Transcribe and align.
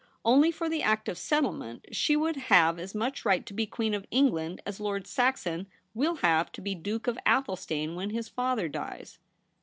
Only 0.25 0.49
for 0.49 0.67
the 0.67 0.81
Act 0.81 1.07
of 1.09 1.17
Settlement, 1.19 1.85
she 1.91 2.15
would 2.15 2.35
have 2.35 2.79
as 2.79 2.95
much 2.95 3.23
right 3.23 3.45
to 3.45 3.53
be 3.53 3.67
Queen 3.67 3.93
of 3.93 4.07
England 4.09 4.59
as 4.65 4.79
Lord 4.79 5.05
Saxon 5.05 5.67
will 5.93 6.15
have 6.25 6.51
to 6.53 6.61
be 6.61 6.73
Duke 6.73 7.05
of 7.05 7.19
Athelstane 7.23 7.93
when 7.93 8.09
his 8.09 8.27
father 8.27 8.67
dies.' 8.67 9.19